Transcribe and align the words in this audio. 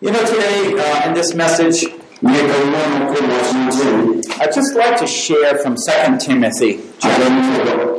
You 0.02 0.10
know, 0.10 0.26
today 0.26 0.74
uh, 0.78 1.08
in 1.08 1.14
this 1.14 1.32
message, 1.32 1.86
I'd 2.20 2.34
just 4.52 4.74
like 4.74 4.98
to 4.98 5.06
share 5.06 5.56
from 5.58 5.76
2 5.76 6.18
Timothy. 6.18 6.80
Chapter 6.98 7.94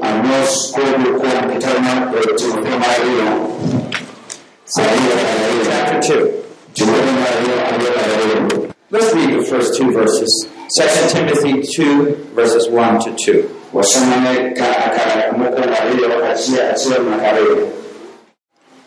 2. 6.02 6.46
Let's 8.92 9.14
read 9.16 9.36
the 9.40 9.44
first 9.50 9.78
two 9.78 9.92
verses. 9.94 10.48
2 10.78 10.84
Timothy 11.10 11.62
2, 11.76 12.16
verses 12.36 12.68
1 12.68 13.00
to 13.04 13.16
2. 13.24 13.62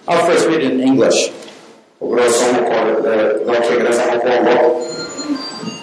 I'll 0.06 0.26
first 0.26 0.46
read 0.48 0.60
it 0.62 0.72
in 0.72 0.80
English. 0.80 1.30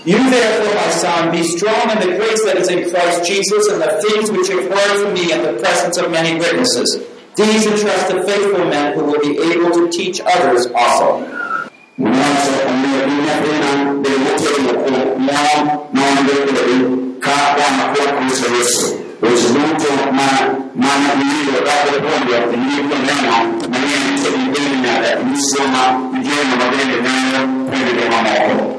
You 0.06 0.18
therefore, 0.32 0.76
my 0.76 0.90
son, 0.92 1.30
be 1.32 1.44
strong 1.44 1.92
in 1.92 2.00
the 2.00 2.16
grace 2.16 2.42
that 2.46 2.56
is 2.56 2.70
in 2.70 2.90
Christ 2.90 3.26
Jesus 3.28 3.68
and 3.68 3.82
the 3.82 4.00
things 4.02 4.32
which 4.32 4.48
you 4.48 4.60
have 4.64 4.72
heard 4.72 5.04
from 5.04 5.12
me 5.14 5.34
in 5.34 5.44
the 5.44 5.52
presence 5.60 5.98
of 5.98 6.10
many 6.10 6.40
witnesses. 6.40 7.04
These 7.36 7.68
entrust 7.68 8.08
to 8.12 8.24
faithful 8.24 8.64
men 8.72 8.94
who 8.96 9.04
will 9.04 9.20
be 9.20 9.36
able 9.52 9.72
to 9.76 9.90
teach 9.92 10.22
others 10.26 10.68
also. 10.74 11.26
Thank 12.02 12.38
you. 28.74 28.79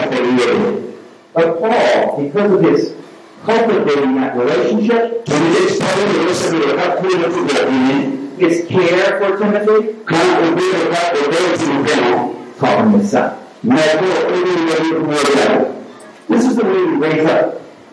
But 1.33 1.49
Paul, 1.61 1.95
because 2.23 2.49
of 2.53 2.59
his 2.61 2.81
cultivating 3.45 4.15
that 4.17 4.33
relationship, 4.37 5.25
can 5.27 5.37
we 5.43 5.51
get 5.59 5.69
started 5.71 6.09
to 6.13 6.17
to 6.25 6.29
what 6.77 6.93
Timothy 7.01 7.43
that 7.55 7.65
we 7.69 7.77
need? 7.93 8.07
His 8.39 8.67
care 8.67 9.15
for 9.21 9.31
Timothy, 9.39 9.95
can't 10.09 10.39
we 10.43 10.51
be 10.59 10.67
about 10.89 11.15
the 11.15 11.21
way 11.31 11.47
to 11.57 11.65
the 11.65 11.77
calling 12.59 12.91
his 12.99 13.07
son. 13.11 13.29
This 13.63 13.85
is 16.47 16.55
the 16.57 16.65
way 16.65 16.81
we 16.85 16.95
raise 16.97 17.25
up 17.27 17.61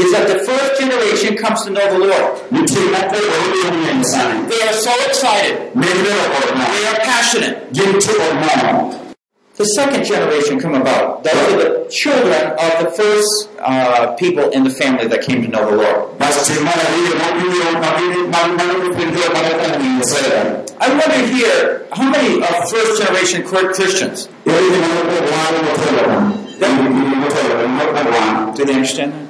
is 0.00 0.12
that 0.12 0.26
the 0.32 0.38
first 0.40 0.80
generation 0.80 1.36
comes 1.36 1.62
to 1.64 1.70
know 1.70 1.84
the 1.92 1.98
Lord. 2.00 2.40
They 2.48 2.62
are 2.64 4.72
so 4.76 4.94
excited. 5.04 5.76
They 5.76 6.80
are 6.88 7.04
passionate. 7.04 7.68
The 9.60 9.64
second 9.76 10.04
generation 10.06 10.58
come 10.60 10.72
about. 10.74 11.22
Those 11.22 11.52
are 11.52 11.58
the 11.60 11.86
children 11.92 12.52
of 12.56 12.72
the 12.82 12.90
first 12.96 13.50
uh, 13.60 14.14
people 14.16 14.48
in 14.50 14.64
the 14.64 14.70
family 14.70 15.06
that 15.08 15.20
came 15.20 15.42
to 15.42 15.48
know 15.48 15.68
the 15.70 15.76
Lord. 15.76 16.14
I 20.80 20.88
wonder 20.88 21.20
here, 21.28 21.84
how 21.92 22.08
many 22.08 22.40
are 22.40 22.64
first 22.66 23.02
generation 23.02 23.44
Christians? 23.44 24.30
Do 28.56 28.64
they 28.66 28.72
understand 28.72 29.29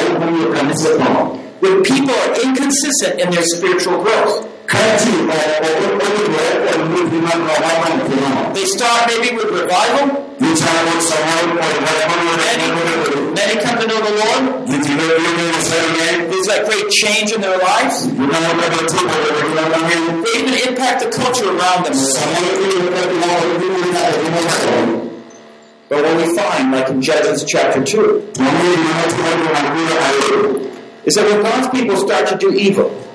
are 2.11 2.43
inconsistent 2.45 3.21
in 3.21 3.31
their 3.31 3.43
spiritual 3.45 4.03
growth. 4.03 4.45
They 8.53 8.65
start 8.67 9.07
maybe 9.11 9.37
with 9.37 9.51
revival. 9.63 10.28
Many 10.39 10.55
come 13.61 13.79
to 13.81 13.89
know 13.89 14.01
the 14.03 14.15
Lord. 14.23 14.69
There's 16.31 16.47
that 16.47 16.63
great 16.65 16.89
change 16.91 17.33
in 17.33 17.41
their 17.41 17.59
lives. 17.59 18.07
They 18.07 18.15
even 20.39 20.55
impact 20.69 21.03
the 21.03 21.11
culture 21.11 21.49
around 21.49 21.87
them. 21.87 21.95
But 25.89 26.05
what 26.05 26.17
we 26.19 26.27
find, 26.37 26.71
like 26.71 26.89
in 26.89 27.03
Judges 27.03 27.43
chapter 27.49 27.83
2, 27.83 28.31
is 31.05 31.15
that 31.15 31.29
when 31.29 31.43
God's 31.43 31.67
people 31.77 31.97
start 31.97 32.29
to 32.29 32.37
do 32.39 32.55
evil, 32.55 32.93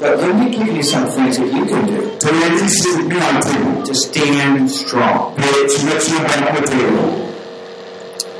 But 0.00 0.18
let 0.18 0.34
me 0.34 0.50
give 0.50 0.66
you 0.74 0.82
some 0.82 1.06
things 1.08 1.38
that 1.38 1.46
you 1.52 1.62
can 1.70 1.86
do. 1.86 2.02
To 2.18 3.94
stand 3.94 4.66
strong. 4.70 5.34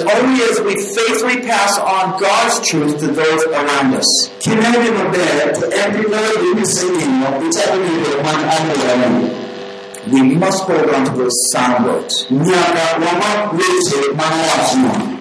only 0.00 0.42
as 0.42 0.62
we 0.62 0.74
faithfully 0.76 1.42
pass 1.42 1.76
on 1.78 2.18
God's 2.18 2.66
truth 2.66 3.00
to 3.00 3.08
those 3.08 3.44
around 3.44 3.94
us. 3.94 4.30
We 10.06 10.22
must 10.36 10.62
hold 10.62 10.88
on 10.88 11.04
to 11.04 11.10
those 11.18 11.36
sound 11.52 11.84
words. 11.84 12.26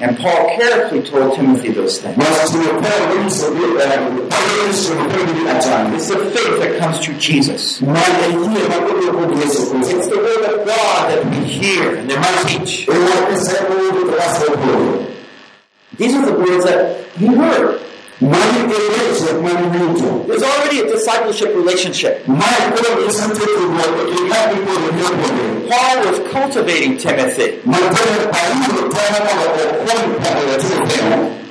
And 0.00 0.16
Paul 0.16 0.56
carefully 0.56 1.02
told 1.02 1.34
Timothy 1.36 1.72
those 1.72 2.00
things. 2.00 2.16
Uh, 2.16 2.24
it's 5.92 6.08
the 6.08 6.16
faith 6.16 6.58
that 6.60 6.78
comes 6.78 7.00
through 7.04 7.18
Jesus. 7.18 7.80
It's 7.82 8.08
the 10.06 10.14
word 10.24 10.54
of 10.54 10.66
God 10.66 11.10
that 11.10 11.26
we 11.26 11.36
hear 11.44 11.96
and 11.96 12.08
that 12.08 12.44
we 12.48 12.54
teach. 12.64 12.86
These 15.98 16.14
are 16.14 16.24
the 16.24 16.32
words 16.32 16.64
that 16.64 17.04
he 17.18 17.26
heard. 17.26 17.80
There's 18.20 19.22
already 20.42 20.80
a 20.80 20.86
discipleship 20.86 21.54
relationship. 21.54 22.26
Paul 22.26 22.36
was 26.10 26.28
cultivating 26.30 26.98
Timothy. 26.98 27.62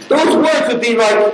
Those 0.09 0.35
words 0.35 0.67
would 0.73 0.81
be 0.81 0.95
like 0.95 1.33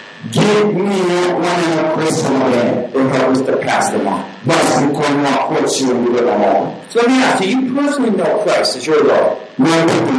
Give 0.29 0.75
me 0.75 0.83
that 1.09 1.33
one 1.33 1.63
of 1.73 1.93
personal 1.97 2.45
day. 2.51 2.69
It 2.93 3.05
was 3.27 3.41
to 3.41 3.57
pass 3.57 3.89
them 3.89 4.05
on. 4.07 4.21
Thus 4.45 4.81
you 4.81 4.93
can 4.93 5.23
not 5.23 5.49
put 5.49 5.81
you 5.81 5.91
and 5.95 6.05
the 6.05 6.11
alone. 6.21 6.79
So 6.89 6.99
let 6.99 7.07
me 7.09 7.23
ask 7.23 7.43
you, 7.43 7.49
you 7.59 7.73
personally 7.73 8.11
know 8.11 8.37
Christ 8.43 8.75
as 8.77 8.85
your 8.85 9.03
Lord. 9.03 9.37
No, 9.57 9.65
no, 9.85 9.87
Do 9.87 9.93
You 9.97 10.11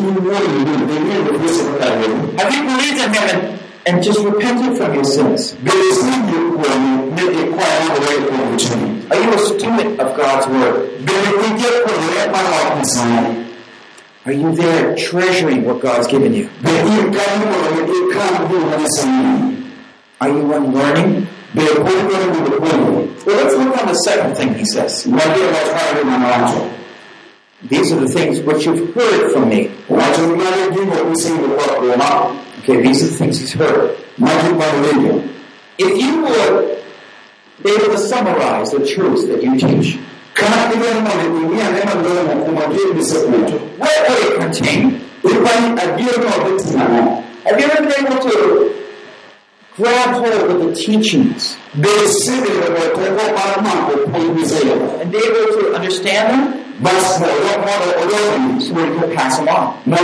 know, 0.00 0.14
they 0.30 0.62
knew 0.62 1.20
the 1.24 1.32
crucifixion. 1.38 2.38
Have 2.38 2.52
you 2.54 2.62
believed 2.70 3.00
in 3.02 3.10
Him 3.14 3.36
and 3.86 3.94
just 4.02 4.20
repented 4.20 4.78
from 4.78 4.94
your 4.94 5.02
sins? 5.04 5.56
you 5.58 5.72
you 5.74 5.80
way 7.50 7.56
Are 9.10 9.18
you 9.22 9.34
a 9.34 9.38
student 9.40 10.00
of 10.00 10.16
God's 10.16 10.46
Word? 10.46 10.92
Are 14.26 14.32
you 14.32 14.52
there 14.56 14.96
treasuring 14.96 15.62
what 15.64 15.80
God's 15.80 16.08
given 16.08 16.34
you? 16.34 16.50
Are 16.64 16.88
you 20.28 20.52
unlearning? 20.52 21.28
Well, 21.54 21.82
let's 23.24 23.54
look 23.54 23.78
on 23.78 23.86
the 23.86 23.94
second 24.04 24.34
thing 24.36 24.52
he 24.54 24.64
says. 24.64 25.04
These 25.04 25.12
are 27.92 28.00
the 28.00 28.08
things 28.12 28.40
which 28.40 28.66
you've 28.66 28.92
heard 28.96 29.30
from 29.32 29.48
me. 29.48 29.68
Okay, 32.58 32.80
these 32.82 33.02
are 33.04 33.06
the 33.06 33.16
things 33.16 33.38
he's 33.38 33.52
heard. 33.52 33.96
If 35.78 36.02
you 36.02 36.22
would 36.22 36.78
be 37.62 37.70
able 37.84 37.92
to 37.94 37.98
summarize 37.98 38.72
the 38.72 38.84
truths 38.84 39.26
that 39.28 39.40
you 39.40 39.56
teach, 39.56 40.00
kama 40.36 40.56
are 40.56 40.76
neema 40.76 41.14
ndomo 41.94 42.42
kumwagia 42.44 42.88
misokoto 42.96 43.54
wewe 43.78 44.38
contain 44.38 45.00
requiring 45.24 45.78
a 45.82 45.86
deal 45.98 46.20
of 46.28 46.36
it 46.50 46.74
now 46.76 47.24
have 47.44 47.60
you 47.60 47.66
ever 47.72 47.82
been 47.86 48.06
able 48.06 48.30
to 48.30 48.70
grab 49.78 50.10
hold 50.22 50.50
of 50.50 50.58
the 50.66 50.72
teachings 50.86 51.56
and 51.72 51.82
be 55.12 55.18
able 55.18 55.60
to 55.60 55.74
understand 55.74 56.26
them 56.32 56.65
but 56.82 56.92
no, 56.92 57.00
don't 57.24 57.64
want 57.64 57.80
to 57.84 57.90
alone 58.04 58.60
so 58.60 58.74
we 58.74 58.82
can 58.84 59.10
pass 59.16 59.38
them 59.38 59.48
on. 59.48 59.82
For 59.82 59.94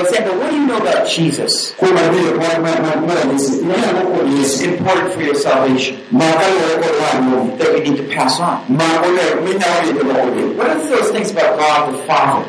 example, 0.00 0.34
what 0.38 0.48
do 0.50 0.56
you 0.56 0.66
know 0.66 0.78
about 0.78 1.08
Jesus? 1.08 1.74
It's 1.78 4.60
important 4.60 5.12
for 5.14 5.20
your 5.22 5.34
salvation 5.34 6.00
that 6.10 7.70
we 7.74 7.80
need 7.80 7.96
to 7.96 8.04
pass 8.08 8.38
on. 8.38 8.58
What 8.68 8.82
are 10.80 10.88
those 10.88 11.10
things 11.10 11.32
about 11.32 11.58
God 11.58 11.92
the 11.94 11.98
Father? 12.04 12.48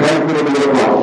కాయకూర 0.00 0.36
నిలబడాలి 0.48 1.02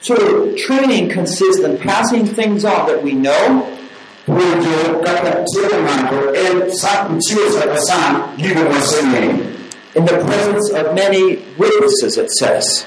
So 0.00 0.54
training 0.56 1.08
consists 1.10 1.60
in 1.62 1.76
passing 1.78 2.24
things 2.24 2.64
on 2.64 2.86
that 2.86 3.02
we 3.02 3.12
know. 3.14 3.66
In 4.28 4.34
the 10.10 10.18
presence 10.24 10.70
of 10.72 10.94
many 10.94 11.36
witnesses, 11.58 12.12
it 12.18 12.30
says. 12.32 12.86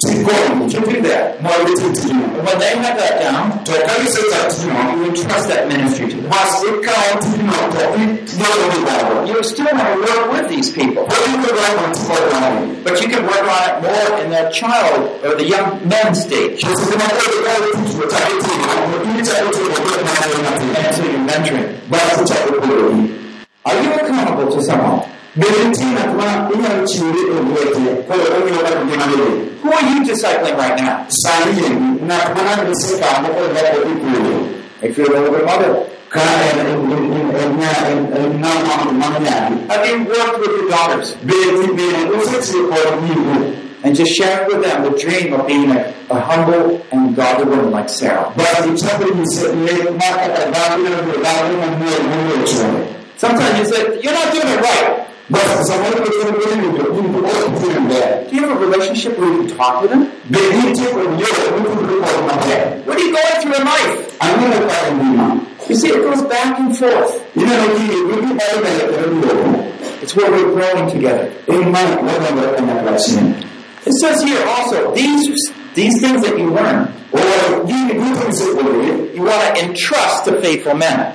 to 0.00 0.14
go 0.24 0.68
to 0.68 0.80
be 0.86 1.00
there. 1.00 1.40
My 1.42 1.56
little 1.62 1.92
to 1.92 2.06
you. 2.08 2.22
And 2.22 2.46
when 2.46 2.56
they 2.58 2.76
have 2.78 2.96
that 2.98 3.18
down, 3.20 3.64
to 3.64 3.72
a 3.72 3.76
so 4.06 4.22
that 4.30 4.54
you 4.62 4.70
know 4.70 4.94
you 4.94 5.02
will 5.10 5.16
trust 5.22 5.48
that 5.48 5.66
ministry 5.68 6.08
to 6.10 6.16
them. 6.22 6.28
Mas 6.30 6.54
o 6.62 6.64
cara 6.82 7.18
you 7.34 7.42
know 7.42 7.64
that 7.74 7.88
you 7.98 8.04
are 9.38 9.42
still 9.46 9.66
going 9.66 9.78
to 9.78 9.84
work 9.98 10.30
with 10.32 10.46
these 10.48 10.70
people. 10.70 11.02
But 11.06 11.16
you 11.26 11.34
can 11.42 11.54
work 11.58 11.78
on 13.42 13.48
it 13.66 13.74
more 13.82 14.08
in 14.22 14.28
that 14.30 14.52
child 14.54 15.00
or 15.24 15.34
the 15.34 15.44
young 15.44 15.80
men 15.88 16.14
stage. 16.14 16.62
And 16.64 16.78
you're 21.46 21.58
mentoring. 21.92 23.00
Are 23.66 23.76
you 23.82 23.90
accountable 23.94 24.48
to 24.54 24.60
someone? 24.62 25.00
Who 25.38 25.46
are 25.46 25.54
you 25.54 25.70
discipling 30.02 30.56
right 30.58 30.74
now? 30.76 31.06
If 34.82 34.98
you're 34.98 35.14
an 35.16 35.22
older 35.24 35.44
mother. 35.44 35.70
Have 39.68 39.84
you 39.86 39.96
worked 40.08 40.40
with 40.40 40.50
your 40.56 40.68
daughters? 40.70 41.06
and 43.84 43.92
just 43.94 44.10
sharing 44.12 44.44
with 44.48 44.60
them 44.64 44.82
the 44.82 44.90
dream 44.98 45.32
of 45.34 45.46
being 45.46 45.70
a, 45.70 45.94
a 46.10 46.18
humble 46.20 46.84
and 46.90 47.14
godly 47.14 47.44
woman 47.44 47.70
like 47.70 47.88
Sarah. 47.88 48.34
Sometimes 53.16 53.58
you 53.58 53.64
say, 53.70 54.00
You're 54.02 54.12
not 54.14 54.32
doing 54.32 54.48
it 54.48 54.60
right. 54.62 55.04
But 55.30 55.42
you, 55.42 55.74
Do 56.72 56.78
you 58.32 58.48
have 58.48 58.62
a 58.62 58.66
relationship 58.66 59.18
where 59.18 59.28
you 59.30 59.46
can 59.46 59.56
talk 59.58 59.82
with 59.82 59.90
him? 59.92 60.10
They 60.30 60.62
need 60.62 60.74
to 60.76 60.86
from 60.88 61.18
you, 61.18 61.26
you 61.26 62.00
my 62.00 62.82
What 62.86 62.96
are 62.96 63.00
you 63.00 63.12
going 63.12 63.42
through 63.42 63.54
in 63.56 63.64
life? 63.66 64.16
I'm 64.22 65.46
You 65.68 65.74
see, 65.74 65.88
it 65.88 65.98
goes 66.02 66.22
back 66.22 66.58
and 66.58 66.74
forth. 66.76 67.30
You 67.36 67.44
know, 67.44 67.76
it's 70.00 70.16
where 70.16 70.30
we're 70.30 70.50
growing 70.54 70.88
together. 70.90 71.30
It 73.84 73.92
says 74.00 74.22
here 74.22 74.42
also, 74.48 74.94
these 74.94 75.26
these 75.74 76.00
things 76.00 76.22
that 76.22 76.38
you 76.38 76.50
learn, 76.50 76.90
or 77.12 77.68
you, 77.70 79.10
you 79.12 79.22
want 79.24 79.54
to 79.56 79.64
entrust 79.64 80.24
to 80.24 80.40
faithful 80.40 80.74
men. 80.74 81.14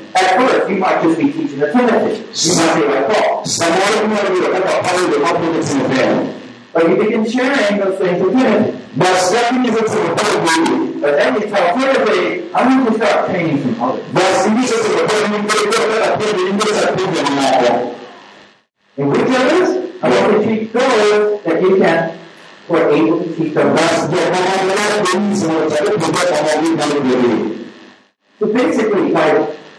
At 0.13 0.35
first, 0.35 0.69
you 0.69 0.75
might 0.75 1.01
just 1.01 1.17
be 1.19 1.31
teaching 1.31 1.61
a 1.61 1.71
Timothy. 1.71 2.19
You 2.19 2.55
might 2.57 2.75
be 2.75 2.83
like 2.85 3.07
Paul. 3.07 3.45
Someone 3.45 4.09
might 4.09 4.27
be 4.27 4.41
like 4.41 4.55
a 4.59 4.61
part 4.67 4.85
of 4.99 5.09
the 5.09 5.21
public 5.23 5.63
But 6.73 6.89
you 6.89 6.95
begin 6.97 7.23
sharing 7.31 7.77
those 7.79 7.97
things 7.99 8.19
with 8.21 8.33
Timothy. 8.35 8.77
Mas 8.95 9.31
yapın 9.31 9.63
bize 9.63 9.79
Timothy. 9.87 10.99
But 10.99 11.15
then 11.15 11.31
you 11.35 11.45
tell 11.47 11.67
Timothy, 11.79 12.43
I 12.53 12.59
am 12.61 12.83
going 12.83 12.99
to 12.99 12.99
start 12.99 13.29
paying 13.31 13.61
some 13.61 13.81
others. 13.81 14.03
But 14.13 14.21
the 14.21 14.33
şimdi 14.43 14.63
of 14.73 14.81
Timothy, 15.07 15.63
And 18.97 19.07
we 19.11 19.17
do 19.17 19.23
this, 19.25 19.69
I 20.03 20.05
want 20.09 20.31
to 20.33 20.39
teach 20.43 20.67
those 20.73 21.39
that 21.43 21.55
you 21.61 21.69
can 21.77 21.99
who 22.67 22.73
are 22.75 22.89
able 22.91 23.17
to 23.23 23.29
teach 23.35 23.53
them. 23.53 23.67
So 28.39 28.45
basically, 28.47 29.03
like 29.11 29.37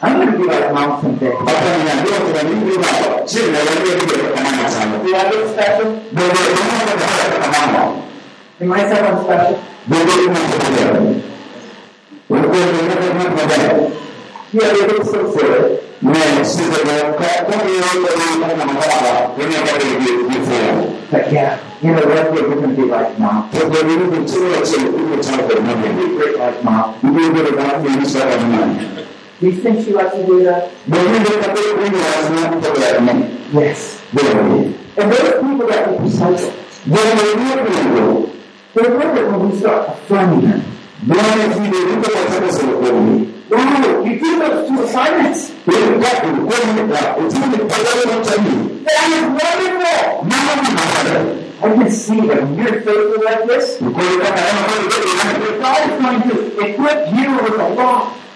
I'm 0.00 0.14
going 0.14 0.30
to 0.30 0.38
give 0.38 0.46
out 0.48 0.70
a 0.70 0.72
mountain 0.74 1.18
there. 1.18 1.32
Do 1.32 1.38
I 1.42 1.72
look 5.32 5.58
special? 5.58 5.86
Am 8.60 8.72
I 8.72 8.78
someone 8.94 9.24
special? 9.24 9.54
Here 14.52 14.70
it 14.70 14.76
is 15.00 15.06
sincere. 15.10 15.60
But 21.10 21.24
yeah, 21.32 21.50
in 21.82 21.92
the 21.96 22.06
world 22.06 22.36
it 22.38 22.44
wouldn't 22.48 22.74
be 22.76 22.82
like 22.84 23.18
mom. 23.18 23.50
But 23.50 23.72
there 23.72 23.84
wouldn't 23.84 24.12
be 24.12 24.18
too 24.32 24.44
much 24.48 24.72
of 24.74 24.80
a 24.80 24.80
time 25.24 25.42
for 25.50 25.60
money. 25.60 25.90
Like 26.36 26.58
mom. 26.62 26.84
You 27.02 27.08
do 27.12 27.18
a 27.18 27.20
good 27.34 27.48
amount 27.54 27.74
of 27.74 27.80
things 27.92 28.12
that 28.14 28.26
are 28.32 28.40
money. 28.48 29.06
We 29.40 29.52
think 29.52 29.86
you 29.86 29.92
that 29.96 30.10
the 30.10 30.18
people 30.18 30.42
that 30.42 30.68
Yes. 33.52 34.00
They 34.12 34.30
And 34.34 34.74
those 34.98 35.30
people 35.30 35.54
that 35.68 35.86
are 35.86 35.98
disciples. 36.02 36.50
They 36.82 36.98
were 36.98 37.38
people. 37.38 38.26
They 38.74 38.82
were 38.90 38.98
people 38.98 39.38
who 39.38 39.54
start 39.56 39.90
affirming 39.94 40.40
them. 40.42 40.62
Buona 41.06 41.54
fidelità 41.54 42.10
per 42.10 42.10
sempre 42.26 42.50
sono 42.52 42.72
quelli. 42.78 43.28
you 44.02 44.12
give 44.18 44.42
up 44.42 44.66
to 44.66 44.74
assignments. 44.82 45.52
Per 45.62 45.86
capo, 45.98 46.28
quelli 46.42 46.82
da, 46.88 47.14
e 47.14 47.22
That 48.82 49.06
is 49.14 49.22
wonderful. 49.38 50.02
I 51.60 51.62
can 51.74 51.90
see 51.92 52.20
that 52.26 52.38
when 52.42 52.54
you're 52.56 52.78
faithful 52.82 53.22
like 53.24 53.42
this, 53.46 53.78
God 53.78 54.02
is 55.86 55.94
going 56.02 56.26
to 56.26 56.34
equip 56.66 56.98
you 57.14 57.38
with 57.38 57.60
a 57.60 57.68
lot. 57.76 58.14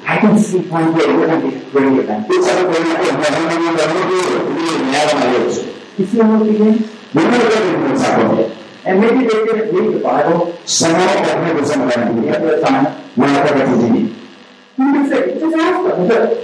I 0.07 0.19
can 0.21 0.39
see 0.39 0.59
one 0.61 0.95
day 0.95 1.07
we're 1.09 1.27
going 1.27 1.41
to 1.41 1.51
be 1.51 1.71
great 1.71 1.99
at 1.99 2.07
that. 2.07 2.31
You 5.99 6.07
see 6.07 6.19
how 6.21 6.43
it 6.43 6.53
begins? 6.53 6.91
And 8.87 9.01
maybe 9.01 9.19
they 9.21 9.27
didn't 9.27 9.75
read 9.75 9.95
the 9.97 10.01
Bible. 10.01 10.57
Some 10.67 10.93
of 10.93 11.27
them 11.27 11.45
never 11.45 11.65
some 11.67 11.83
of 11.89 11.95
them. 11.95 12.23
The 12.23 12.37
other 12.39 12.61
time, 12.63 12.85
one 13.17 13.31
of 13.31 13.49
them 13.59 13.81
didn't. 13.81 14.24
You 14.77 14.85
can 14.93 15.09
say, 15.09 15.39
just 15.39 15.55
ask 15.55 15.87
them. 15.87 16.03
But 16.09 16.35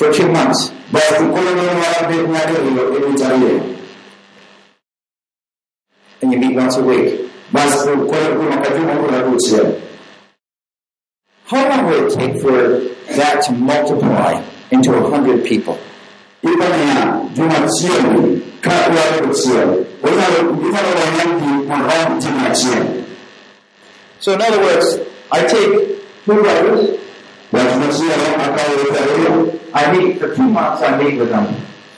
For 0.00 0.10
two 0.10 0.32
months. 0.32 0.70
But 0.90 1.02
ukulele 1.10 1.54
mara 1.54 2.08
mbili 2.08 2.38
hiyo 2.72 2.96
ili 2.96 3.04
utalie. 3.04 3.60
And 6.22 6.32
you 6.32 6.38
meet 6.38 6.56
once 6.56 6.78
a 6.78 6.80
week. 6.82 7.26
How 11.50 11.68
long 11.68 11.86
will 11.90 12.06
it 12.06 12.14
take 12.14 12.40
for 12.40 12.80
that 13.16 13.42
to 13.42 13.52
multiply 13.52 14.42
into 14.70 14.94
a 14.94 15.10
hundred 15.10 15.44
people? 15.44 15.76
So 24.18 24.32
in 24.32 24.40
other 24.42 24.60
words, 24.62 24.98
I 25.30 25.42
take 25.42 26.00
two 26.26 26.32
wrote 26.32 26.99
Lazima 27.52 27.90
sio 27.92 28.10
akawa 28.38 28.78
retire. 28.78 29.60
I 29.74 29.92
mean, 29.92 30.18
for 30.18 30.34
two 30.36 30.42
months 30.42 30.82
I 30.82 30.96
meet 31.02 31.18
with 31.18 31.30
them. 31.30 31.46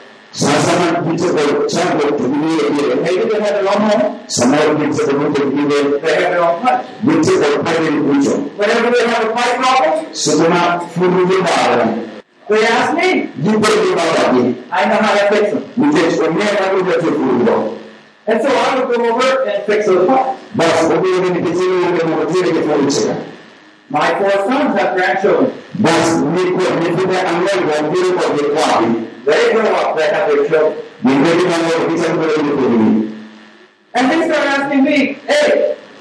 ಸಮರ್ಪಿಸಲು 0.39 1.45
ತೆಗೆದಿದೆ 5.35 5.79
ಬಿಟ್ಟು 7.07 7.33
ಒಪ್ಪದೆ 7.47 7.89
ಕೂಚು 8.07 8.35
ಸುಗುಣ 10.23 10.55
ಫುಲ್ಗೆ 10.95 11.41
ಬಾರ 11.49 11.79
They 12.51 12.61
asked 12.77 12.95
me. 13.01 13.09
You 13.43 13.51
put 13.63 13.73
it 13.75 13.83
in 13.89 13.93
my 13.97 14.05
body. 14.15 14.41
I 14.77 14.81
know 14.87 14.97
how 15.03 15.11
to 15.17 15.21
fix 15.33 15.45
them. 15.51 15.61
You 15.81 15.89
fix 15.97 16.09
them. 16.21 16.33
Yeah, 16.39 16.63
I 16.63 16.73
will 16.73 16.81
get 16.87 16.99
your 17.05 17.13
food 17.19 17.37
though. 17.49 17.61
And 18.31 18.39
so 18.45 18.49
I 18.63 18.73
would 18.75 18.87
go 18.93 18.97
over 19.11 19.29
and 19.51 19.59
fix 19.69 19.81
those 19.91 20.01
problems. 20.09 20.35
But 20.61 20.73
what 20.89 20.91
we're 21.05 21.21
going 21.25 21.37
to 21.37 21.43
continue, 21.45 21.77
we're 21.85 21.95
going 21.99 22.11
to 22.15 22.19
continue 22.25 22.51
to 22.57 22.63
fix 22.81 22.97
it. 23.13 23.21
My 23.97 24.07
four 24.19 24.35
sons 24.49 24.73
have 24.79 24.91
grandchildren. 24.97 25.47
But 25.87 26.03
we 26.35 26.43
put 26.57 26.69
it 26.89 26.99
in 27.05 27.09
the 27.13 27.21
angle 27.37 27.71
of 27.77 27.85
beautiful 27.95 28.35
equality 28.47 28.91
wherever 29.25 29.61
দেখা 29.99 30.19
দেখল 30.29 30.53
নিজেকে 31.07 31.43
have 31.53 31.87
বিচার 31.89 32.11
করে 32.19 32.33
নিতে 32.43 32.55
দিই 32.71 32.87
and 33.97 34.05
they 34.09 34.19
start 34.27 34.45
asking 34.55 34.81
me 34.87 34.97
hey 35.31 35.47